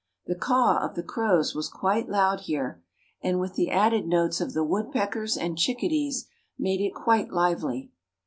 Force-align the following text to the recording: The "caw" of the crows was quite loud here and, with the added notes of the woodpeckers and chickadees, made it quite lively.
The 0.25 0.33
"caw" 0.33 0.79
of 0.79 0.95
the 0.95 1.03
crows 1.03 1.53
was 1.53 1.69
quite 1.69 2.09
loud 2.09 2.39
here 2.39 2.81
and, 3.21 3.39
with 3.39 3.53
the 3.53 3.69
added 3.69 4.07
notes 4.07 4.41
of 4.41 4.53
the 4.53 4.63
woodpeckers 4.63 5.37
and 5.37 5.55
chickadees, 5.59 6.27
made 6.57 6.81
it 6.81 6.95
quite 6.95 7.31
lively. 7.31 7.91